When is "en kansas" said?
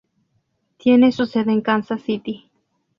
1.51-2.01